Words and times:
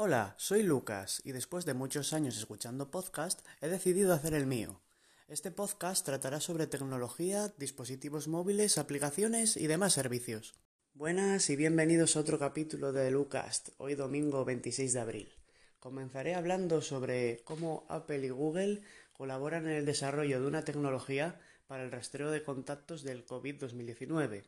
Hola, 0.00 0.36
soy 0.38 0.62
Lucas 0.62 1.20
y 1.24 1.32
después 1.32 1.64
de 1.64 1.74
muchos 1.74 2.12
años 2.12 2.38
escuchando 2.38 2.88
podcast 2.88 3.44
he 3.60 3.66
decidido 3.66 4.14
hacer 4.14 4.32
el 4.32 4.46
mío. 4.46 4.80
Este 5.26 5.50
podcast 5.50 6.06
tratará 6.06 6.40
sobre 6.40 6.68
tecnología, 6.68 7.52
dispositivos 7.58 8.28
móviles, 8.28 8.78
aplicaciones 8.78 9.56
y 9.56 9.66
demás 9.66 9.94
servicios. 9.94 10.54
Buenas 10.94 11.50
y 11.50 11.56
bienvenidos 11.56 12.14
a 12.14 12.20
otro 12.20 12.38
capítulo 12.38 12.92
de 12.92 13.10
Lucas, 13.10 13.72
hoy 13.78 13.96
domingo 13.96 14.44
26 14.44 14.92
de 14.92 15.00
abril. 15.00 15.32
Comenzaré 15.80 16.36
hablando 16.36 16.80
sobre 16.80 17.40
cómo 17.42 17.84
Apple 17.88 18.24
y 18.24 18.30
Google 18.30 18.82
colaboran 19.12 19.66
en 19.66 19.72
el 19.72 19.84
desarrollo 19.84 20.40
de 20.40 20.46
una 20.46 20.62
tecnología 20.64 21.40
para 21.66 21.82
el 21.82 21.90
rastreo 21.90 22.30
de 22.30 22.44
contactos 22.44 23.02
del 23.02 23.26
COVID-2019. 23.26 24.44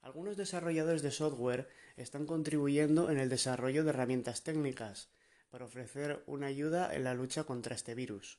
Algunos 0.00 0.36
desarrolladores 0.36 1.02
de 1.02 1.10
software 1.10 1.68
están 1.96 2.26
contribuyendo 2.26 3.10
en 3.10 3.18
el 3.18 3.28
desarrollo 3.28 3.84
de 3.84 3.90
herramientas 3.90 4.42
técnicas 4.42 5.08
para 5.50 5.64
ofrecer 5.64 6.22
una 6.26 6.46
ayuda 6.46 6.94
en 6.94 7.04
la 7.04 7.14
lucha 7.14 7.44
contra 7.44 7.74
este 7.74 7.94
virus. 7.94 8.38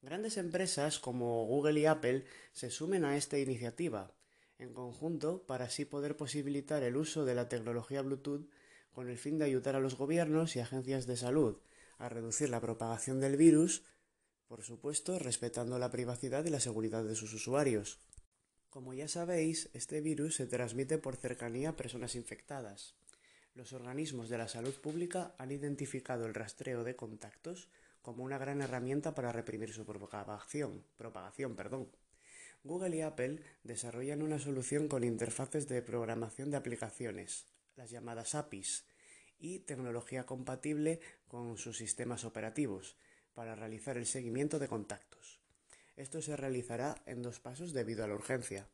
Grandes 0.00 0.36
empresas 0.36 0.98
como 0.98 1.44
Google 1.46 1.80
y 1.80 1.86
Apple 1.86 2.24
se 2.52 2.70
sumen 2.70 3.04
a 3.04 3.16
esta 3.16 3.38
iniciativa 3.38 4.12
en 4.58 4.72
conjunto 4.72 5.44
para 5.46 5.66
así 5.66 5.84
poder 5.84 6.16
posibilitar 6.16 6.82
el 6.82 6.96
uso 6.96 7.24
de 7.24 7.34
la 7.34 7.48
tecnología 7.48 8.02
Bluetooth 8.02 8.48
con 8.92 9.08
el 9.08 9.18
fin 9.18 9.38
de 9.38 9.44
ayudar 9.44 9.76
a 9.76 9.80
los 9.80 9.96
gobiernos 9.96 10.56
y 10.56 10.60
agencias 10.60 11.06
de 11.06 11.16
salud 11.16 11.58
a 11.98 12.08
reducir 12.08 12.48
la 12.48 12.60
propagación 12.60 13.20
del 13.20 13.36
virus, 13.36 13.84
por 14.46 14.62
supuesto 14.62 15.18
respetando 15.18 15.78
la 15.78 15.90
privacidad 15.90 16.44
y 16.44 16.50
la 16.50 16.60
seguridad 16.60 17.04
de 17.04 17.14
sus 17.14 17.34
usuarios. 17.34 18.00
Como 18.70 18.92
ya 18.92 19.08
sabéis, 19.08 19.70
este 19.72 20.00
virus 20.00 20.36
se 20.36 20.46
transmite 20.46 20.98
por 20.98 21.16
cercanía 21.16 21.70
a 21.70 21.76
personas 21.76 22.14
infectadas. 22.14 22.94
Los 23.54 23.72
organismos 23.72 24.28
de 24.28 24.36
la 24.36 24.46
salud 24.46 24.74
pública 24.74 25.34
han 25.38 25.50
identificado 25.50 26.26
el 26.26 26.34
rastreo 26.34 26.84
de 26.84 26.94
contactos 26.94 27.68
como 28.02 28.24
una 28.24 28.38
gran 28.38 28.60
herramienta 28.60 29.14
para 29.14 29.32
reprimir 29.32 29.72
su 29.72 29.86
propagación. 29.86 30.84
Google 32.62 32.96
y 32.96 33.00
Apple 33.00 33.40
desarrollan 33.64 34.22
una 34.22 34.38
solución 34.38 34.86
con 34.88 35.02
interfaces 35.02 35.66
de 35.66 35.80
programación 35.80 36.50
de 36.50 36.58
aplicaciones, 36.58 37.46
las 37.74 37.90
llamadas 37.90 38.34
APIs, 38.34 38.84
y 39.38 39.60
tecnología 39.60 40.26
compatible 40.26 41.00
con 41.26 41.56
sus 41.56 41.78
sistemas 41.78 42.24
operativos 42.24 42.96
para 43.34 43.54
realizar 43.54 43.96
el 43.96 44.06
seguimiento 44.06 44.58
de 44.58 44.68
contactos. 44.68 45.40
Esto 45.98 46.22
se 46.22 46.36
realizará 46.36 46.94
en 47.06 47.22
dos 47.22 47.40
pasos 47.40 47.72
debido 47.72 48.04
a 48.04 48.06
la 48.06 48.14
urgencia. 48.14 48.68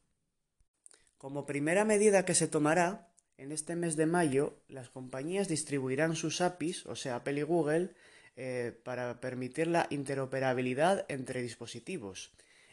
Como 1.17 1.47
primera 1.47 1.87
medida 1.87 2.27
que 2.27 2.35
se 2.35 2.49
tomará, 2.49 3.09
en 3.39 3.51
este 3.51 3.77
mes 3.77 3.97
de 3.97 4.05
mayo 4.05 4.61
las 4.69 4.91
compañías 4.91 5.49
distribuirán 5.49 6.17
sus 6.17 6.43
APIs, 6.43 6.85
o 6.85 6.97
sea, 6.97 7.17
Apple 7.17 7.41
y 7.41 7.43
Google, 7.43 7.95
eh, 8.37 8.79
para 8.85 9.21
permitir 9.23 9.69
la 9.69 9.87
interoperabilidad 9.89 11.07
entre 11.09 11.41
dispositivos. 11.41 12.31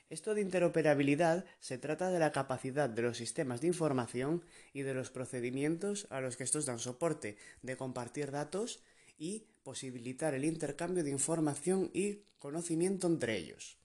Esto 0.09 0.35
de 0.35 0.41
interoperabilidad 0.41 1.45
se 1.61 1.77
trata 1.77 2.11
de 2.11 2.19
la 2.19 2.33
capacidad 2.33 2.89
de 2.89 3.03
los 3.03 3.15
sistemas 3.15 3.61
de 3.61 3.67
información 3.67 4.43
y 4.73 4.81
de 4.81 4.93
los 4.93 5.11
procedimientos 5.11 6.07
a 6.09 6.19
los 6.19 6.35
que 6.35 6.43
estos 6.43 6.65
dan 6.65 6.79
soporte, 6.79 7.37
de 7.61 7.77
compartir 7.77 8.31
datos 8.31 8.83
y 9.17 9.45
posibilitar 9.63 10.33
el 10.33 10.43
intercambio 10.43 11.05
de 11.05 11.11
información 11.11 11.89
y 11.93 12.23
conocimiento 12.37 13.07
entre 13.07 13.37
ellos 13.37 13.80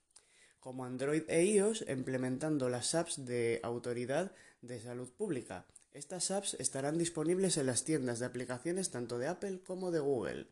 como 0.67 0.83
Android 0.83 1.23
e 1.29 1.45
iOS 1.45 1.85
implementando 1.87 2.67
las 2.67 2.93
apps 2.93 3.23
de 3.23 3.61
Autoridad 3.63 4.33
de 4.59 4.81
Salud 4.81 5.09
Pública. 5.13 5.65
Estas 5.93 6.29
apps 6.29 6.55
estarán 6.55 6.97
disponibles 6.97 7.55
en 7.55 7.67
las 7.67 7.85
tiendas 7.85 8.19
de 8.19 8.25
aplicaciones 8.25 8.91
tanto 8.91 9.17
de 9.17 9.29
Apple 9.29 9.61
como 9.65 9.91
de 9.91 9.99
Google. 9.99 10.47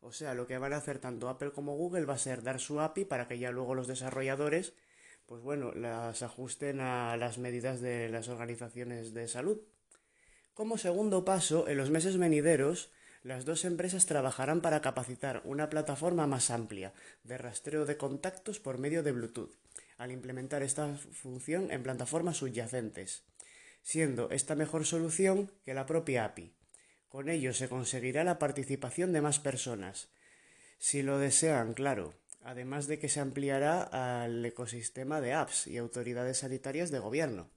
O 0.00 0.10
sea, 0.10 0.34
lo 0.34 0.48
que 0.48 0.58
van 0.58 0.72
a 0.72 0.78
hacer 0.78 0.98
tanto 0.98 1.28
Apple 1.28 1.52
como 1.52 1.76
Google 1.76 2.04
va 2.04 2.14
a 2.14 2.18
ser 2.18 2.42
dar 2.42 2.58
su 2.58 2.80
API 2.80 3.04
para 3.04 3.28
que 3.28 3.38
ya 3.38 3.52
luego 3.52 3.76
los 3.76 3.86
desarrolladores, 3.86 4.72
pues 5.26 5.40
bueno, 5.40 5.70
las 5.70 6.24
ajusten 6.24 6.80
a 6.80 7.16
las 7.16 7.38
medidas 7.38 7.80
de 7.80 8.08
las 8.08 8.26
organizaciones 8.26 9.14
de 9.14 9.28
salud. 9.28 9.60
Como 10.52 10.78
segundo 10.78 11.24
paso, 11.24 11.68
en 11.68 11.76
los 11.76 11.90
meses 11.90 12.18
venideros, 12.18 12.90
las 13.22 13.44
dos 13.44 13.64
empresas 13.64 14.06
trabajarán 14.06 14.60
para 14.62 14.80
capacitar 14.80 15.42
una 15.44 15.68
plataforma 15.68 16.26
más 16.26 16.50
amplia 16.50 16.94
de 17.22 17.36
rastreo 17.36 17.84
de 17.84 17.96
contactos 17.96 18.60
por 18.60 18.78
medio 18.78 19.02
de 19.02 19.12
Bluetooth, 19.12 19.54
al 19.98 20.10
implementar 20.10 20.62
esta 20.62 20.94
función 20.96 21.70
en 21.70 21.82
plataformas 21.82 22.38
subyacentes, 22.38 23.24
siendo 23.82 24.30
esta 24.30 24.54
mejor 24.54 24.86
solución 24.86 25.52
que 25.64 25.74
la 25.74 25.86
propia 25.86 26.24
API. 26.24 26.54
Con 27.08 27.28
ello 27.28 27.52
se 27.52 27.68
conseguirá 27.68 28.24
la 28.24 28.38
participación 28.38 29.12
de 29.12 29.20
más 29.20 29.38
personas, 29.38 30.08
si 30.78 31.02
lo 31.02 31.18
desean, 31.18 31.74
claro, 31.74 32.14
además 32.42 32.86
de 32.86 32.98
que 32.98 33.10
se 33.10 33.20
ampliará 33.20 33.82
al 34.22 34.44
ecosistema 34.46 35.20
de 35.20 35.34
apps 35.34 35.66
y 35.66 35.76
autoridades 35.76 36.38
sanitarias 36.38 36.90
de 36.90 37.00
gobierno. 37.00 37.50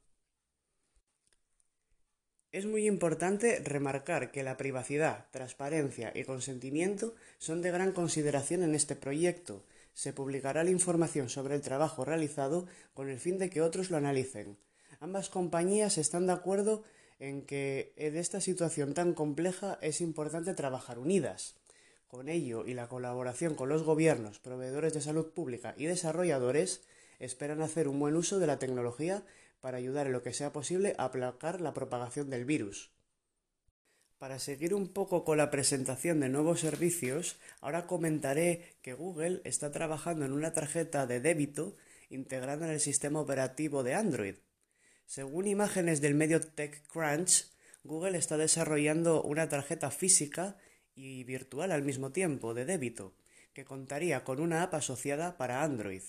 Es 2.53 2.67
muy 2.67 2.85
importante 2.85 3.59
remarcar 3.63 4.31
que 4.31 4.43
la 4.43 4.57
privacidad, 4.57 5.25
transparencia 5.31 6.11
y 6.13 6.23
consentimiento 6.23 7.15
son 7.39 7.63
de 7.63 7.71
gran 7.71 7.93
consideración 7.93 8.61
en 8.61 8.75
este 8.75 8.95
proyecto. 8.95 9.63
Se 9.95 10.13
publicará 10.13 10.63
la 10.63 10.69
información 10.69 11.29
sobre 11.29 11.55
el 11.55 11.61
trabajo 11.61 12.05
realizado 12.05 12.67
con 12.93 13.09
el 13.09 13.17
fin 13.17 13.39
de 13.39 13.49
que 13.49 13.63
otros 13.63 13.89
lo 13.89 13.97
analicen. 13.97 14.55
Ambas 14.99 15.29
compañías 15.29 15.97
están 15.97 16.27
de 16.27 16.33
acuerdo 16.33 16.83
en 17.17 17.41
que 17.41 17.91
en 17.97 18.15
esta 18.17 18.39
situación 18.39 18.93
tan 18.93 19.15
compleja 19.15 19.79
es 19.81 19.99
importante 19.99 20.53
trabajar 20.53 20.99
unidas. 20.99 21.55
Con 22.07 22.29
ello 22.29 22.67
y 22.67 22.75
la 22.75 22.87
colaboración 22.87 23.55
con 23.55 23.67
los 23.67 23.81
gobiernos, 23.81 24.37
proveedores 24.37 24.93
de 24.93 25.01
salud 25.01 25.31
pública 25.33 25.73
y 25.75 25.85
desarrolladores, 25.85 26.83
esperan 27.17 27.63
hacer 27.63 27.87
un 27.87 27.99
buen 27.99 28.15
uso 28.15 28.37
de 28.37 28.45
la 28.45 28.59
tecnología 28.59 29.23
para 29.63 29.77
ayudar 29.77 30.07
en 30.07 30.11
lo 30.11 30.23
que 30.23 30.33
sea 30.33 30.51
posible 30.51 30.93
a 30.97 31.05
aplacar 31.05 31.61
la 31.61 31.73
propagación 31.73 32.29
del 32.29 32.43
virus. 32.43 32.91
Para 34.17 34.37
seguir 34.37 34.73
un 34.73 34.89
poco 34.89 35.23
con 35.23 35.37
la 35.37 35.51
presentación 35.51 36.19
de 36.19 36.27
nuevos 36.27 36.59
servicios, 36.59 37.39
ahora 37.61 37.87
comentaré 37.87 38.75
que 38.81 38.91
Google 38.91 39.39
está 39.45 39.71
trabajando 39.71 40.25
en 40.25 40.33
una 40.33 40.51
tarjeta 40.51 41.07
de 41.07 41.21
débito 41.21 41.77
integrada 42.09 42.65
en 42.65 42.73
el 42.73 42.81
sistema 42.81 43.21
operativo 43.21 43.83
de 43.83 43.93
Android. 43.93 44.35
Según 45.05 45.47
imágenes 45.47 46.01
del 46.01 46.13
medio 46.13 46.41
TechCrunch, 46.41 47.47
Google 47.85 48.17
está 48.17 48.35
desarrollando 48.35 49.23
una 49.23 49.47
tarjeta 49.47 49.91
física 49.91 50.57
y 50.93 51.23
virtual 51.23 51.71
al 51.71 51.83
mismo 51.83 52.11
tiempo 52.11 52.53
de 52.53 52.65
débito, 52.65 53.15
que 53.53 53.63
contaría 53.63 54.25
con 54.25 54.41
una 54.41 54.61
app 54.61 54.73
asociada 54.73 55.37
para 55.37 55.63
Android 55.63 56.03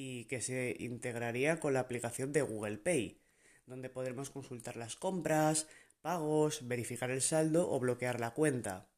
y 0.00 0.26
que 0.26 0.40
se 0.40 0.76
integraría 0.78 1.58
con 1.58 1.74
la 1.74 1.80
aplicación 1.80 2.32
de 2.32 2.42
Google 2.42 2.78
Pay, 2.78 3.20
donde 3.66 3.90
podremos 3.90 4.30
consultar 4.30 4.76
las 4.76 4.94
compras, 4.94 5.66
pagos, 6.02 6.68
verificar 6.68 7.10
el 7.10 7.20
saldo 7.20 7.68
o 7.68 7.80
bloquear 7.80 8.20
la 8.20 8.30
cuenta. 8.30 8.88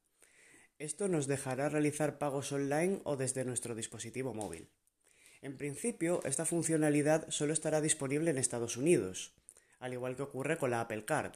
Esto 0.77 1.07
nos 1.07 1.25
dejará 1.25 1.69
realizar 1.69 2.19
pagos 2.19 2.51
online 2.51 3.01
o 3.03 3.17
desde 3.17 3.45
nuestro 3.45 3.73
dispositivo 3.73 4.35
móvil. 4.35 4.69
En 5.41 5.57
principio, 5.57 6.23
esta 6.23 6.45
funcionalidad 6.45 7.27
solo 7.31 7.53
estará 7.53 7.81
disponible 7.81 8.29
en 8.29 8.37
Estados 8.37 8.77
Unidos, 8.77 9.33
al 9.79 9.93
igual 9.93 10.15
que 10.15 10.21
ocurre 10.21 10.59
con 10.59 10.69
la 10.69 10.81
Apple 10.81 11.05
Card. 11.05 11.33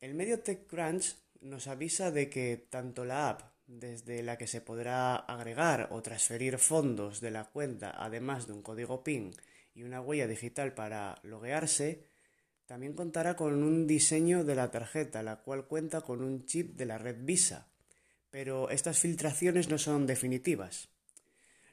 El 0.00 0.14
medio 0.14 0.40
TechCrunch 0.40 1.14
nos 1.42 1.68
avisa 1.68 2.10
de 2.10 2.28
que 2.28 2.56
tanto 2.56 3.04
la 3.04 3.28
app 3.28 3.55
desde 3.66 4.22
la 4.22 4.38
que 4.38 4.46
se 4.46 4.60
podrá 4.60 5.16
agregar 5.16 5.88
o 5.90 6.02
transferir 6.02 6.58
fondos 6.58 7.20
de 7.20 7.30
la 7.30 7.44
cuenta, 7.44 7.94
además 7.96 8.46
de 8.46 8.52
un 8.52 8.62
código 8.62 9.02
PIN 9.02 9.34
y 9.74 9.82
una 9.82 10.00
huella 10.00 10.26
digital 10.26 10.72
para 10.74 11.18
loguearse, 11.22 12.04
también 12.66 12.94
contará 12.94 13.36
con 13.36 13.62
un 13.62 13.86
diseño 13.86 14.44
de 14.44 14.54
la 14.54 14.70
tarjeta, 14.70 15.22
la 15.22 15.36
cual 15.36 15.66
cuenta 15.66 16.00
con 16.00 16.22
un 16.22 16.46
chip 16.46 16.76
de 16.76 16.86
la 16.86 16.98
red 16.98 17.16
Visa. 17.20 17.68
Pero 18.30 18.70
estas 18.70 18.98
filtraciones 18.98 19.68
no 19.68 19.78
son 19.78 20.06
definitivas. 20.06 20.88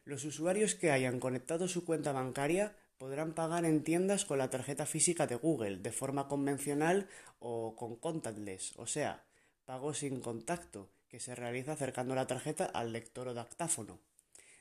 Los 0.05 0.25
usuarios 0.25 0.75
que 0.75 0.91
hayan 0.91 1.19
conectado 1.19 1.67
su 1.67 1.85
cuenta 1.85 2.11
bancaria 2.11 2.75
podrán 2.97 3.33
pagar 3.33 3.65
en 3.65 3.83
tiendas 3.83 4.25
con 4.25 4.37
la 4.37 4.49
tarjeta 4.49 4.85
física 4.85 5.27
de 5.27 5.35
Google, 5.35 5.77
de 5.77 5.91
forma 5.91 6.27
convencional 6.27 7.07
o 7.39 7.75
con 7.75 7.95
contactless, 7.95 8.73
o 8.77 8.85
sea, 8.85 9.25
pago 9.65 9.93
sin 9.93 10.21
contacto, 10.21 10.89
que 11.13 11.19
se 11.19 11.35
realiza 11.35 11.73
acercando 11.73 12.15
la 12.15 12.25
tarjeta 12.25 12.65
al 12.65 12.91
lector 12.91 13.27
o 13.27 13.35
dactáfono. 13.35 13.99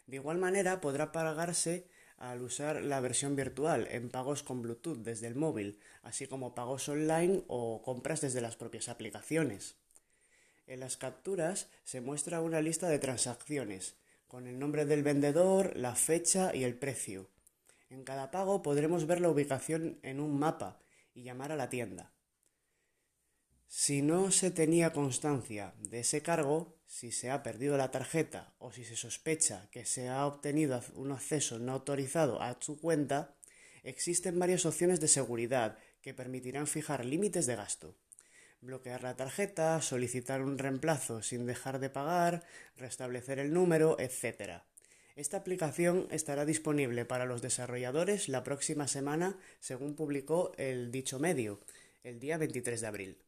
De 0.06 0.16
igual 0.16 0.37
manera 0.37 0.82
podrá 0.82 1.10
pagarse 1.10 1.88
al 2.19 2.43
usar 2.43 2.82
la 2.82 3.00
versión 3.00 3.34
virtual 3.37 3.88
en 3.90 4.10
pagos 4.10 4.43
con 4.43 4.60
Bluetooth 4.60 4.99
desde 4.99 5.28
el 5.28 5.34
móvil, 5.34 5.81
así 6.02 6.26
como 6.26 6.54
pagos 6.54 6.90
online 6.90 7.43
o 7.49 7.81
compras 7.81 8.20
desde 8.20 8.43
las 8.43 8.56
propias 8.56 8.90
aplicaciones. 8.90 9.76
En 10.66 10.81
las 10.81 10.99
capturas 10.99 11.70
se 11.84 12.02
muestra 12.02 12.43
una 12.43 12.60
lista 12.60 12.90
de 12.90 12.98
transacciones, 12.98 13.96
con 14.28 14.46
el 14.46 14.58
nombre 14.58 14.84
del 14.84 15.02
vendedor, 15.02 15.75
la 15.75 15.94
fecha 15.94 16.55
y 16.55 16.64
el 16.64 16.75
precio. 16.75 17.31
En 17.88 18.05
cada 18.05 18.31
pago 18.31 18.60
podremos 18.60 19.06
ver 19.06 19.22
la 19.22 19.31
ubicación 19.31 20.00
en 20.02 20.20
un 20.20 20.38
mapa 20.38 20.78
y 21.14 21.22
llamar 21.22 21.50
a 21.50 21.56
la 21.56 21.70
tienda. 21.70 22.12
Si 23.74 24.02
no 24.02 24.30
se 24.30 24.50
tenía 24.50 24.92
constancia 24.92 25.72
de 25.78 26.00
ese 26.00 26.20
cargo, 26.20 26.76
si 26.86 27.10
se 27.10 27.30
ha 27.30 27.42
perdido 27.42 27.78
la 27.78 27.90
tarjeta 27.90 28.52
o 28.58 28.70
si 28.70 28.84
se 28.84 28.96
sospecha 28.96 29.66
que 29.70 29.86
se 29.86 30.10
ha 30.10 30.26
obtenido 30.26 30.82
un 30.94 31.10
acceso 31.10 31.58
no 31.58 31.72
autorizado 31.72 32.42
a 32.42 32.58
su 32.60 32.78
cuenta, 32.78 33.34
existen 33.82 34.38
varias 34.38 34.66
opciones 34.66 35.00
de 35.00 35.08
seguridad 35.08 35.78
que 36.02 36.12
permitirán 36.12 36.66
fijar 36.66 37.06
límites 37.06 37.46
de 37.46 37.56
gasto. 37.56 37.96
Bloquear 38.60 39.02
la 39.02 39.16
tarjeta, 39.16 39.80
solicitar 39.80 40.42
un 40.42 40.58
reemplazo 40.58 41.22
sin 41.22 41.46
dejar 41.46 41.78
de 41.78 41.88
pagar, 41.88 42.44
restablecer 42.76 43.38
el 43.38 43.54
número, 43.54 43.96
etc. 43.98 44.64
Esta 45.16 45.38
aplicación 45.38 46.08
estará 46.10 46.44
disponible 46.44 47.06
para 47.06 47.24
los 47.24 47.40
desarrolladores 47.40 48.28
la 48.28 48.44
próxima 48.44 48.86
semana, 48.86 49.38
según 49.60 49.96
publicó 49.96 50.52
el 50.58 50.92
dicho 50.92 51.19
medio, 51.19 51.58
el 52.04 52.20
día 52.20 52.36
23 52.36 52.78
de 52.78 52.86
abril. 52.86 53.19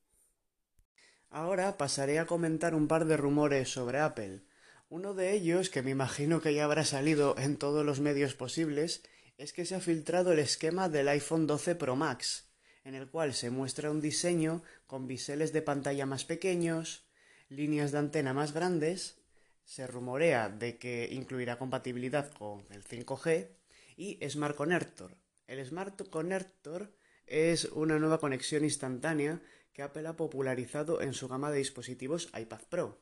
Ahora 1.35 1.77
pasaré 1.77 2.21
a 2.21 2.27
comentar 2.27 2.77
un 2.77 2.87
par 2.87 3.07
de 3.07 3.17
rumores 3.17 3.69
sobre 3.69 3.99
Apple. 3.99 4.45
Uno 4.89 5.15
de 5.15 5.33
ellos, 5.33 5.69
que 5.69 5.83
me 5.83 5.91
imagino 5.91 6.41
que 6.41 6.55
ya 6.55 6.63
habrá 6.63 6.85
salido 6.85 7.35
en 7.37 7.57
todos 7.57 7.85
los 7.85 7.99
medios 7.99 8.37
posibles, 8.37 9.03
es 9.37 9.53
que 9.53 9.65
se 9.65 9.75
ha 9.75 9.81
filtrado 9.81 10.31
el 10.31 10.39
esquema 10.39 10.89
del 10.89 11.09
iPhone 11.09 11.49
12 11.49 11.75
Pro 11.75 11.97
Max, 11.97 12.53
en 12.85 12.95
el 12.95 13.11
cual 13.11 13.35
se 13.35 13.51
muestra 13.51 13.91
un 13.91 14.01
diseño 14.01 14.63
con 14.87 15.09
biseles 15.09 15.53
de 15.53 15.61
pantalla 15.61 16.07
más 16.07 16.25
pequeños, 16.25 17.05
líneas 17.49 17.91
de 17.91 17.99
antena 17.99 18.33
más 18.33 18.53
grandes, 18.53 19.17
se 19.65 19.89
rumorea 19.89 20.49
de 20.49 20.79
que 20.79 21.09
incluirá 21.11 21.59
compatibilidad 21.59 22.33
con 22.33 22.65
el 22.71 22.85
5G 22.85 23.49
y 23.97 24.21
Smart 24.31 24.55
Connector. 24.55 25.17
El 25.49 25.67
Smart 25.67 26.01
Connector 26.11 26.95
es 27.27 27.65
una 27.65 27.99
nueva 27.99 28.21
conexión 28.21 28.63
instantánea 28.63 29.43
que 29.75 29.83
Apple 29.83 30.09
ha 30.09 30.17
popularizado 30.17 31.03
en 31.03 31.13
su 31.13 31.29
gama 31.29 31.51
de 31.51 31.59
dispositivos 31.59 32.31
iPad 32.39 32.63
Pro, 32.71 33.01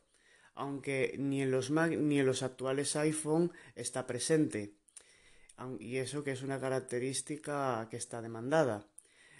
aunque 0.55 1.15
ni 1.17 1.41
en 1.41 1.51
los 1.51 1.71
Mac 1.71 1.91
ni 1.91 2.19
en 2.19 2.25
los 2.25 2.43
actuales 2.43 2.95
iPhone 2.95 3.51
está 3.75 4.05
presente, 4.05 4.75
y 5.79 5.97
eso 5.97 6.23
que 6.23 6.31
es 6.31 6.41
una 6.41 6.59
característica 6.59 7.87
que 7.89 7.97
está 7.97 8.21
demandada. 8.21 8.87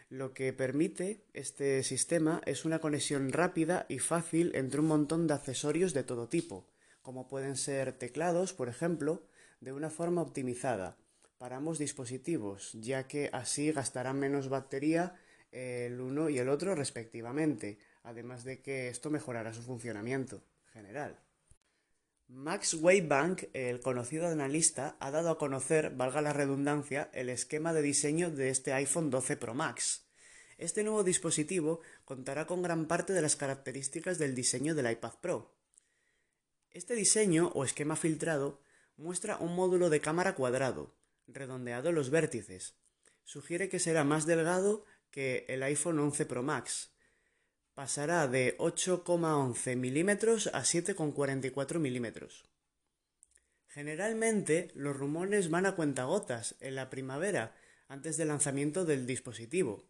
Lo 0.09 0.33
que 0.33 0.53
permite 0.53 1.25
este 1.33 1.81
sistema 1.81 2.39
es 2.45 2.65
una 2.65 2.79
conexión 2.79 3.31
rápida 3.31 3.87
y 3.89 3.97
fácil 3.97 4.51
entre 4.53 4.79
un 4.79 4.87
montón 4.87 5.25
de 5.25 5.33
accesorios 5.33 5.93
de 5.93 6.03
todo 6.03 6.29
tipo, 6.29 6.69
como 7.01 7.27
pueden 7.27 7.57
ser 7.57 7.93
teclados, 7.93 8.53
por 8.53 8.69
ejemplo, 8.69 9.23
de 9.59 9.73
una 9.73 9.89
forma 9.89 10.21
optimizada 10.21 10.97
para 11.39 11.57
ambos 11.57 11.79
dispositivos, 11.79 12.71
ya 12.73 13.07
que 13.07 13.29
así 13.33 13.71
gastarán 13.71 14.19
menos 14.19 14.49
batería 14.49 15.15
el 15.53 16.01
uno 16.01 16.29
y 16.29 16.39
el 16.39 16.49
otro 16.49 16.75
respectivamente, 16.75 17.77
además 18.03 18.43
de 18.43 18.61
que 18.61 18.89
esto 18.89 19.09
mejorará 19.09 19.53
su 19.53 19.61
funcionamiento 19.61 20.43
general. 20.73 21.19
Max 22.27 22.73
Waybank, 22.73 23.43
el 23.53 23.79
conocido 23.79 24.27
analista, 24.27 24.97
ha 24.99 25.11
dado 25.11 25.29
a 25.29 25.37
conocer, 25.37 25.91
valga 25.91 26.21
la 26.21 26.33
redundancia, 26.33 27.09
el 27.13 27.29
esquema 27.29 27.73
de 27.73 27.83
diseño 27.83 28.31
de 28.31 28.49
este 28.49 28.73
iPhone 28.73 29.11
12 29.11 29.37
Pro 29.37 29.53
Max. 29.53 30.07
Este 30.57 30.83
nuevo 30.83 31.03
dispositivo 31.03 31.81
contará 32.05 32.47
con 32.47 32.63
gran 32.63 32.87
parte 32.87 33.13
de 33.13 33.21
las 33.21 33.35
características 33.35 34.17
del 34.17 34.33
diseño 34.33 34.73
del 34.73 34.91
iPad 34.91 35.13
Pro. 35.21 35.53
Este 36.71 36.95
diseño 36.95 37.51
o 37.53 37.65
esquema 37.65 37.95
filtrado 37.95 38.61
muestra 38.97 39.37
un 39.37 39.55
módulo 39.55 39.91
de 39.91 40.01
cámara 40.01 40.33
cuadrado, 40.33 40.95
redondeado 41.27 41.89
en 41.89 41.95
los 41.95 42.09
vértices. 42.09 42.75
Sugiere 43.23 43.69
que 43.69 43.79
será 43.79 44.03
más 44.03 44.25
delgado 44.25 44.85
que 45.13 45.45
el 45.47 45.61
iPhone 45.61 45.99
11 45.99 46.25
Pro 46.25 46.43
Max. 46.43 46.89
Pasará 47.75 48.27
de 48.27 48.57
8,11 48.57 49.77
milímetros 49.77 50.47
a 50.47 50.63
7,44 50.63 51.79
milímetros. 51.79 52.43
Generalmente 53.67 54.71
los 54.73 54.97
rumores 54.97 55.49
van 55.49 55.65
a 55.65 55.75
cuentagotas 55.75 56.55
en 56.59 56.75
la 56.75 56.89
primavera, 56.89 57.55
antes 57.87 58.17
del 58.17 58.29
lanzamiento 58.29 58.85
del 58.85 59.05
dispositivo. 59.05 59.85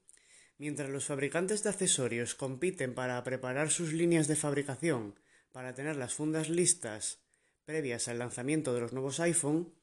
Mientras 0.57 0.89
los 0.89 1.05
fabricantes 1.05 1.63
de 1.63 1.69
accesorios 1.69 2.35
compiten 2.35 2.93
para 2.93 3.23
preparar 3.23 3.71
sus 3.71 3.93
líneas 3.93 4.27
de 4.27 4.35
fabricación 4.35 5.15
para 5.51 5.73
tener 5.73 5.95
las 5.95 6.13
fundas 6.13 6.49
listas 6.49 7.19
previas 7.65 8.07
al 8.07 8.19
lanzamiento 8.19 8.73
de 8.73 8.81
los 8.81 8.91
nuevos 8.91 9.19
iPhone, 9.21 9.73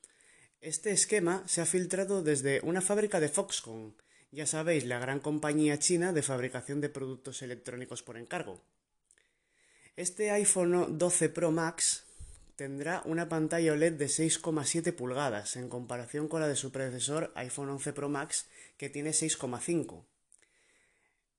este 0.60 0.90
esquema 0.90 1.42
se 1.46 1.62
ha 1.62 1.66
filtrado 1.66 2.22
desde 2.22 2.60
una 2.62 2.82
fábrica 2.82 3.20
de 3.20 3.30
Foxconn 3.30 3.94
ya 4.32 4.46
sabéis, 4.46 4.84
la 4.84 4.98
gran 4.98 5.20
compañía 5.20 5.78
china 5.78 6.12
de 6.12 6.22
fabricación 6.22 6.80
de 6.80 6.88
productos 6.88 7.42
electrónicos 7.42 8.02
por 8.02 8.16
encargo. 8.16 8.62
Este 9.96 10.30
iPhone 10.30 10.98
12 10.98 11.28
Pro 11.30 11.50
Max 11.50 12.04
tendrá 12.56 13.02
una 13.04 13.28
pantalla 13.28 13.72
OLED 13.72 13.94
de 13.94 14.06
6,7 14.06 14.94
pulgadas 14.94 15.56
en 15.56 15.68
comparación 15.68 16.28
con 16.28 16.40
la 16.40 16.48
de 16.48 16.56
su 16.56 16.70
predecesor 16.70 17.32
iPhone 17.34 17.70
11 17.70 17.92
Pro 17.92 18.08
Max 18.08 18.46
que 18.76 18.88
tiene 18.88 19.10
6,5. 19.10 20.04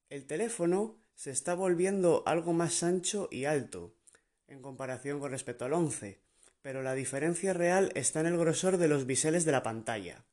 El 0.10 0.26
teléfono 0.26 0.98
se 1.16 1.32
está 1.32 1.54
volviendo 1.54 2.24
algo 2.26 2.54
más 2.54 2.84
ancho 2.84 3.30
y 3.32 3.46
alto 3.46 3.96
en 4.48 4.62
comparación 4.62 5.20
con 5.20 5.32
respecto 5.32 5.64
al 5.64 5.74
11, 5.74 6.20
pero 6.62 6.84
la 6.84 6.94
diferencia 6.94 7.54
real 7.54 7.92
está 7.96 8.20
en 8.20 8.26
el 8.26 8.38
grosor 8.38 8.78
de 8.78 8.88
los 8.88 9.06
biseles 9.06 9.46
de 9.46 9.54
la 9.54 9.64
pantalla. 9.64 10.26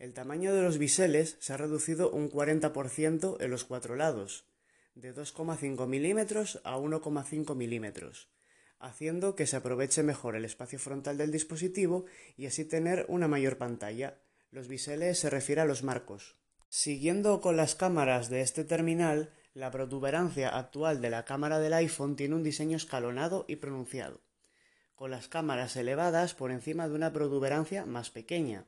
El 0.00 0.14
tamaño 0.14 0.54
de 0.54 0.62
los 0.62 0.78
biseles 0.78 1.36
se 1.40 1.52
ha 1.52 1.58
reducido 1.58 2.10
un 2.10 2.30
40% 2.30 3.36
en 3.38 3.50
los 3.50 3.64
cuatro 3.64 3.96
lados, 3.96 4.46
de 4.94 5.14
2,5 5.14 5.86
milímetros 5.86 6.58
a 6.64 6.78
1,5 6.78 7.54
milímetros, 7.54 8.30
haciendo 8.78 9.34
que 9.34 9.46
se 9.46 9.56
aproveche 9.56 10.02
mejor 10.02 10.36
el 10.36 10.46
espacio 10.46 10.78
frontal 10.78 11.18
del 11.18 11.30
dispositivo 11.30 12.06
y 12.38 12.46
así 12.46 12.64
tener 12.64 13.04
una 13.08 13.28
mayor 13.28 13.58
pantalla. 13.58 14.18
Los 14.50 14.68
biseles 14.68 15.18
se 15.18 15.28
refiere 15.28 15.60
a 15.60 15.66
los 15.66 15.82
marcos. 15.82 16.38
Siguiendo 16.70 17.42
con 17.42 17.58
las 17.58 17.74
cámaras 17.74 18.30
de 18.30 18.40
este 18.40 18.64
terminal, 18.64 19.34
la 19.52 19.70
protuberancia 19.70 20.48
actual 20.48 21.02
de 21.02 21.10
la 21.10 21.26
cámara 21.26 21.58
del 21.58 21.74
iPhone 21.74 22.16
tiene 22.16 22.36
un 22.36 22.42
diseño 22.42 22.78
escalonado 22.78 23.44
y 23.48 23.56
pronunciado, 23.56 24.22
con 24.94 25.10
las 25.10 25.28
cámaras 25.28 25.76
elevadas 25.76 26.32
por 26.32 26.52
encima 26.52 26.88
de 26.88 26.94
una 26.94 27.12
protuberancia 27.12 27.84
más 27.84 28.08
pequeña, 28.08 28.64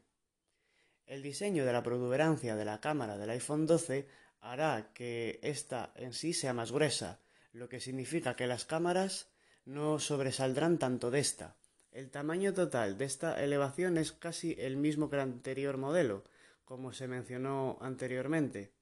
el 1.07 1.23
diseño 1.23 1.65
de 1.67 1.73
la 1.73 1.83
protuberancia 1.83 2.57
de 2.57 2.65
la 2.65 2.81
cámara 2.81 3.17
del 3.19 3.31
iPhone 3.31 3.67
12 3.67 4.07
hará 4.41 4.93
que 4.95 5.39
ésta 5.43 5.93
en 5.95 6.13
sí 6.13 6.33
sea 6.33 6.53
más 6.53 6.73
gruesa, 6.73 7.21
lo 7.53 7.69
que 7.69 7.81
significa 7.81 8.37
que 8.37 8.47
las 8.47 8.65
cámaras 8.65 9.29
no 9.65 9.99
sobresaldrán 9.99 10.79
tanto 10.79 11.11
de 11.11 11.21
esta. 11.21 11.57
El 11.93 12.11
tamaño 12.11 12.55
total 12.55 12.97
de 12.97 13.05
esta 13.05 13.43
elevación 13.43 13.99
es 13.99 14.13
casi 14.13 14.57
el 14.59 14.77
mismo 14.77 15.11
que 15.11 15.17
el 15.17 15.23
anterior 15.23 15.77
modelo, 15.77 16.25
como 16.65 16.93
se 16.93 17.07
mencionó 17.07 17.79
anteriormente. 17.81 18.73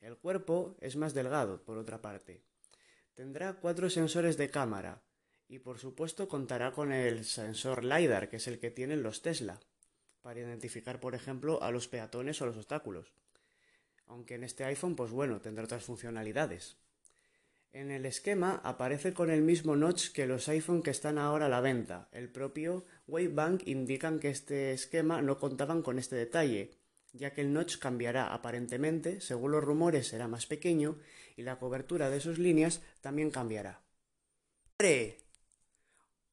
El 0.00 0.16
cuerpo 0.16 0.76
es 0.80 0.96
más 0.96 1.14
delgado, 1.14 1.62
por 1.64 1.78
otra 1.78 2.02
parte. 2.02 2.42
Tendrá 3.14 3.54
cuatro 3.54 3.90
sensores 3.90 4.36
de 4.36 4.50
cámara 4.50 5.02
y 5.48 5.58
por 5.58 5.78
supuesto 5.78 6.28
contará 6.28 6.72
con 6.72 6.92
el 6.92 7.24
sensor 7.24 7.82
LiDAR, 7.82 8.28
que 8.28 8.36
es 8.36 8.46
el 8.46 8.60
que 8.60 8.70
tienen 8.70 9.02
los 9.02 9.22
Tesla 9.22 9.58
para 10.22 10.40
identificar, 10.40 11.00
por 11.00 11.14
ejemplo, 11.14 11.62
a 11.62 11.70
los 11.70 11.88
peatones 11.88 12.40
o 12.42 12.46
los 12.46 12.56
obstáculos. 12.56 13.12
Aunque 14.06 14.34
en 14.34 14.44
este 14.44 14.64
iPhone, 14.64 14.96
pues 14.96 15.10
bueno, 15.10 15.40
tendrá 15.40 15.64
otras 15.64 15.84
funcionalidades. 15.84 16.76
En 17.72 17.90
el 17.90 18.06
esquema 18.06 18.60
aparece 18.64 19.12
con 19.12 19.30
el 19.30 19.42
mismo 19.42 19.76
notch 19.76 20.12
que 20.12 20.26
los 20.26 20.48
iPhone 20.48 20.82
que 20.82 20.90
están 20.90 21.18
ahora 21.18 21.46
a 21.46 21.50
la 21.50 21.60
venta. 21.60 22.08
El 22.12 22.30
propio 22.30 22.84
Wavebank 23.06 23.66
indican 23.68 24.18
que 24.18 24.30
este 24.30 24.72
esquema 24.72 25.20
no 25.20 25.38
contaban 25.38 25.82
con 25.82 25.98
este 25.98 26.16
detalle, 26.16 26.70
ya 27.12 27.32
que 27.32 27.42
el 27.42 27.52
notch 27.52 27.78
cambiará 27.78 28.32
aparentemente, 28.32 29.20
según 29.20 29.52
los 29.52 29.62
rumores 29.62 30.08
será 30.08 30.28
más 30.28 30.46
pequeño 30.46 30.98
y 31.36 31.42
la 31.42 31.58
cobertura 31.58 32.08
de 32.10 32.20
sus 32.20 32.38
líneas 32.38 32.82
también 33.00 33.30
cambiará. 33.30 33.82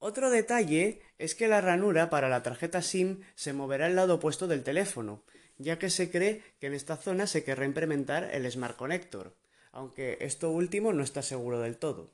Otro 0.08 0.30
detalle 0.30 1.02
es 1.18 1.34
que 1.34 1.48
la 1.48 1.62
ranura 1.62 2.12
para 2.12 2.30
la 2.30 2.44
tarjeta 2.44 2.84
SIM 2.84 3.22
se 3.34 3.54
moverá 3.54 3.88
al 3.88 3.96
lado 3.96 4.14
opuesto 4.14 4.46
del 4.46 4.62
teléfono, 4.62 5.24
ya 5.58 5.80
que 5.80 5.90
se 5.90 6.12
cree 6.12 6.44
que 6.60 6.68
en 6.68 6.76
esta 6.76 6.96
zona 6.96 7.26
se 7.26 7.44
querrá 7.44 7.66
implementar 7.66 8.30
el 8.32 8.46
Smart 8.52 8.78
Connector, 8.78 9.36
aunque 9.72 10.20
esto 10.22 10.52
último 10.52 10.94
no 10.94 11.04
está 11.04 11.24
seguro 11.24 11.60
del 11.60 11.78
todo. 11.78 12.14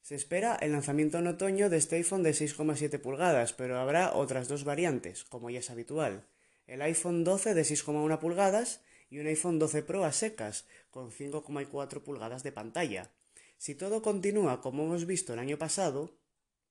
Se 0.00 0.14
espera 0.14 0.56
el 0.62 0.72
lanzamiento 0.72 1.18
en 1.18 1.26
otoño 1.26 1.68
de 1.68 1.76
este 1.76 1.96
iPhone 1.96 2.22
de 2.22 2.30
6,7 2.30 2.98
pulgadas, 2.98 3.52
pero 3.52 3.78
habrá 3.78 4.14
otras 4.14 4.48
dos 4.48 4.64
variantes, 4.64 5.24
como 5.24 5.50
ya 5.50 5.58
es 5.58 5.68
habitual. 5.68 6.24
El 6.66 6.80
iPhone 6.80 7.24
12 7.24 7.52
de 7.52 7.60
6,1 7.60 8.20
pulgadas 8.20 8.80
y 9.10 9.18
un 9.18 9.26
iPhone 9.26 9.58
12 9.58 9.82
Pro 9.82 10.04
a 10.04 10.12
secas, 10.12 10.64
con 10.90 11.10
5,4 11.10 12.00
pulgadas 12.00 12.42
de 12.42 12.52
pantalla. 12.52 13.10
Si 13.58 13.74
todo 13.74 14.00
continúa 14.00 14.62
como 14.62 14.84
hemos 14.84 15.04
visto 15.04 15.34
el 15.34 15.40
año 15.40 15.58
pasado, 15.58 16.21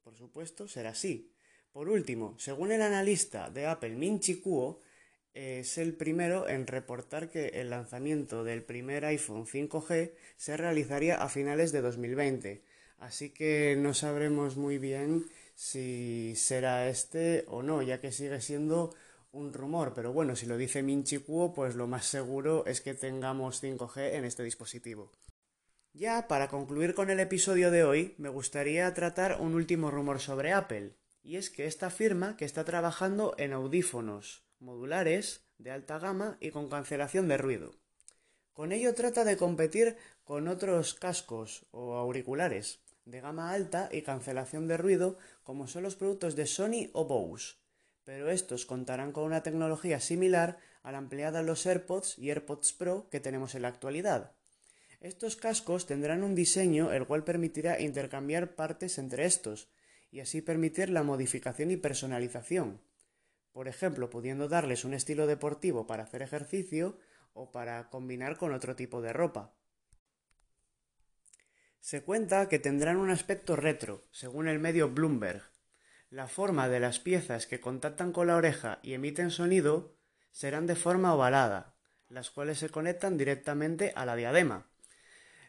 por 0.03 0.15
supuesto, 0.15 0.67
será 0.67 0.91
así. 0.91 1.31
Por 1.72 1.89
último, 1.89 2.36
según 2.38 2.72
el 2.72 2.81
analista 2.81 3.50
de 3.50 3.65
Apple 3.65 3.96
Min 3.96 4.20
Kuo, 4.43 4.81
es 5.34 5.77
el 5.77 5.93
primero 5.93 6.50
en 6.50 6.67
reportar 6.67 7.29
que 7.29 7.48
el 7.62 7.70
lanzamiento 7.70 8.43
del 8.43 8.63
primer 8.63 9.05
iPhone 9.05 9.46
5G 9.46 10.12
se 10.36 10.58
realizaría 10.58 11.22
a 11.22 11.29
finales 11.29 11.72
de 11.72 11.81
2020. 11.81 12.63
Así 12.98 13.29
que 13.29 13.75
no 13.77 13.93
sabremos 13.93 14.58
muy 14.58 14.77
bien 14.77 15.25
si 15.55 16.34
será 16.36 16.89
este 16.89 17.46
o 17.48 17.63
no, 17.63 17.81
ya 17.81 18.01
que 18.01 18.12
sigue 18.12 18.41
siendo 18.41 18.93
un 19.31 19.53
rumor. 19.53 19.93
Pero 19.96 20.12
bueno, 20.12 20.36
si 20.36 20.46
lo 20.46 20.58
dice 20.58 20.84
Minchi 20.84 21.20
Kuo, 21.20 21.53
pues 21.53 21.75
lo 21.75 21.88
más 21.88 22.05
seguro 22.05 22.65
es 22.65 22.81
que 22.81 22.93
tengamos 22.93 23.63
5G 23.63 24.15
en 24.15 24.25
este 24.25 24.43
dispositivo. 24.43 25.12
Ya 25.93 26.29
para 26.29 26.48
concluir 26.48 26.95
con 26.95 27.10
el 27.10 27.19
episodio 27.19 27.69
de 27.69 27.83
hoy, 27.83 28.15
me 28.17 28.29
gustaría 28.29 28.93
tratar 28.93 29.41
un 29.41 29.55
último 29.55 29.91
rumor 29.91 30.21
sobre 30.21 30.53
Apple, 30.53 30.95
y 31.21 31.36
es 31.36 31.50
que 31.50 31.65
esta 31.65 31.89
firma 31.89 32.38
que 32.38 32.45
está 32.45 32.63
trabajando 32.63 33.36
en 33.38 33.51
audífonos 33.51 34.45
modulares 34.60 35.43
de 35.57 35.71
alta 35.71 36.00
gama 36.00 36.38
y 36.39 36.51
con 36.51 36.69
cancelación 36.69 37.27
de 37.27 37.38
ruido. 37.38 37.75
Con 38.53 38.71
ello 38.71 38.95
trata 38.95 39.25
de 39.25 39.36
competir 39.36 39.98
con 40.24 40.48
otros 40.48 40.93
cascos 40.93 41.65
o 41.71 41.95
auriculares 41.95 42.79
de 43.03 43.19
gama 43.19 43.51
alta 43.51 43.89
y 43.91 44.01
cancelación 44.01 44.69
de 44.69 44.77
ruido 44.77 45.17
como 45.43 45.67
son 45.67 45.83
los 45.83 45.98
productos 45.98 46.38
de 46.38 46.45
Sony 46.45 46.89
o 46.93 47.05
Bose, 47.05 47.55
pero 48.05 48.31
estos 48.31 48.65
contarán 48.65 49.12
con 49.12 49.25
una 49.25 49.43
tecnología 49.43 50.00
similar 50.00 50.57
a 50.83 50.93
la 50.93 51.00
empleada 51.00 51.41
en 51.41 51.48
los 51.48 51.65
AirPods 51.65 52.17
y 52.17 52.29
AirPods 52.29 52.71
Pro 52.71 53.10
que 53.10 53.19
tenemos 53.19 53.55
en 53.55 53.63
la 53.63 53.67
actualidad. 53.67 54.31
Estos 55.01 55.36
cascos 55.36 55.88
tendrán 55.88 56.22
un 56.22 56.36
diseño 56.36 56.93
el 56.93 57.08
cual 57.08 57.24
permitirá 57.24 57.81
intercambiar 57.81 58.53
partes 58.53 59.00
entre 59.00 59.25
estos 59.25 59.67
y 60.12 60.20
así 60.20 60.41
permitir 60.41 60.89
la 60.89 61.01
modificación 61.01 61.72
y 61.72 61.77
personalización. 61.77 62.79
Por 63.51 63.67
ejemplo, 63.67 64.12
pudiendo 64.12 64.48
darles 64.48 64.86
un 64.86 64.93
estilo 64.93 65.25
deportivo 65.25 65.88
para 65.88 66.03
hacer 66.03 66.22
ejercicio 66.22 67.00
o 67.34 67.51
para 67.51 67.89
combinar 67.89 68.38
con 68.38 68.53
otro 68.53 68.75
tipo 68.75 69.01
de 69.01 69.12
ropa. 69.12 69.55
Se 71.79 72.03
cuenta 72.03 72.48
que 72.48 72.60
tendrán 72.60 72.98
un 72.98 73.10
aspecto 73.10 73.55
retro, 73.55 74.05
según 74.12 74.48
el 74.48 74.60
medio 74.60 74.91
Bloomberg. 74.91 75.41
La 76.12 76.27
forma 76.27 76.70
de 76.70 76.79
las 76.79 77.00
piezas 77.00 77.48
que 77.48 77.60
contactan 77.60 78.12
con 78.12 78.27
la 78.27 78.36
oreja 78.36 78.77
y 78.84 78.93
emiten 78.93 79.31
sonido 79.31 79.98
serán 80.29 80.67
de 80.67 80.75
forma 80.75 81.15
ovalada, 81.15 81.75
las 82.08 82.29
cuales 82.29 82.60
se 82.60 82.70
conectan 82.70 83.17
directamente 83.17 83.93
a 83.96 84.05
la 84.05 84.15
diadema. 84.15 84.70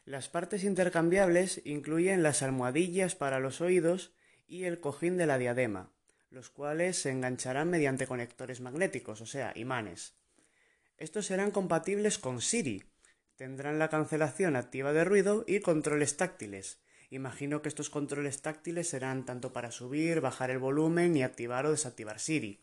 Las 0.04 0.28
partes 0.28 0.64
intercambiables 0.64 1.60
incluyen 1.64 2.24
las 2.24 2.42
almohadillas 2.42 3.14
para 3.14 3.38
los 3.38 3.60
oídos 3.60 4.12
y 4.48 4.64
el 4.64 4.80
cojín 4.80 5.16
de 5.16 5.26
la 5.26 5.38
diadema, 5.38 5.90
los 6.30 6.50
cuales 6.50 6.98
se 6.98 7.10
engancharán 7.10 7.70
mediante 7.70 8.08
conectores 8.08 8.60
magnéticos, 8.60 9.20
o 9.20 9.26
sea, 9.26 9.52
imanes. 9.54 10.14
Estos 10.98 11.26
serán 11.26 11.52
compatibles 11.52 12.18
con 12.18 12.40
Siri, 12.40 12.82
tendrán 13.36 13.78
la 13.78 13.90
cancelación 13.90 14.56
activa 14.56 14.92
de 14.92 15.04
ruido 15.04 15.44
y 15.46 15.60
controles 15.60 16.16
táctiles. 16.16 16.80
Imagino 17.10 17.62
que 17.62 17.68
estos 17.68 17.88
controles 17.88 18.42
táctiles 18.42 18.88
serán 18.88 19.24
tanto 19.24 19.52
para 19.52 19.70
subir, 19.70 20.20
bajar 20.20 20.50
el 20.50 20.58
volumen 20.58 21.16
y 21.16 21.22
activar 21.22 21.64
o 21.66 21.70
desactivar 21.70 22.18
Siri. 22.18 22.60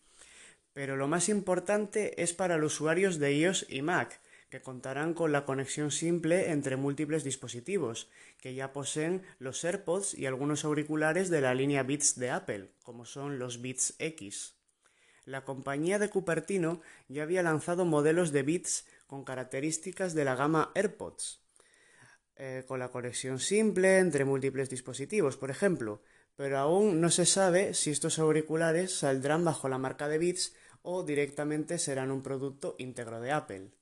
Pero 0.74 0.98
lo 0.98 1.08
más 1.08 1.30
importante 1.30 2.22
es 2.22 2.34
para 2.34 2.58
los 2.58 2.76
usuarios 2.76 3.18
de 3.18 3.34
iOS 3.34 3.66
y 3.70 3.82
Mac, 3.82 4.20
que 4.50 4.62
contarán 4.62 5.14
con 5.14 5.32
la 5.32 5.46
conexión 5.46 5.92
simple 5.92 6.52
entre 6.52 6.76
múltiples 6.76 7.24
dispositivos, 7.24 8.10
que 8.42 8.56
ya 8.56 8.74
poseen 8.74 9.24
los 9.38 9.64
AirPods 9.64 10.16
y 10.16 10.26
algunos 10.26 10.66
auriculares 10.66 11.30
de 11.30 11.42
la 11.42 11.54
línea 11.54 11.84
Beats 11.84 12.18
de 12.18 12.32
Apple, 12.32 12.72
como 12.84 13.06
son 13.06 13.38
los 13.38 13.62
Beats 13.62 13.96
X. 14.00 14.56
La 15.26 15.46
compañía 15.46 16.00
de 16.00 16.10
Cupertino 16.10 16.82
ya 17.08 17.24
había 17.24 17.44
lanzado 17.44 17.86
modelos 17.86 18.32
de 18.32 18.42
Beats 18.42 18.88
con 19.06 19.24
características 19.24 20.16
de 20.16 20.26
la 20.26 20.36
gama 20.36 20.72
AirPods, 20.74 21.42
eh, 22.36 22.64
con 22.68 22.80
la 22.80 22.90
conexión 22.90 23.40
simple 23.40 24.00
entre 24.00 24.26
múltiples 24.26 24.70
dispositivos, 24.70 25.38
por 25.38 25.52
ejemplo, 25.52 26.02
pero 26.36 26.58
aún 26.58 27.02
no 27.02 27.12
se 27.12 27.26
sabe 27.26 27.74
si 27.74 27.92
estos 27.92 28.18
auriculares 28.18 28.98
saldrán 28.98 29.46
bajo 29.46 29.70
la 29.70 29.78
marca 29.78 30.08
de 30.08 30.18
Beats 30.18 30.56
o 30.82 31.04
directamente 31.04 31.78
serán 31.78 32.10
un 32.12 32.24
producto 32.24 32.76
íntegro 32.80 33.20
de 33.20 33.32
Apple. 33.32 33.79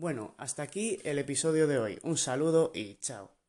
Bueno, 0.00 0.34
hasta 0.38 0.62
aquí 0.62 0.98
el 1.04 1.18
episodio 1.18 1.66
de 1.66 1.78
hoy. 1.78 1.98
Un 2.02 2.16
saludo 2.16 2.72
y 2.74 2.94
chao. 3.02 3.39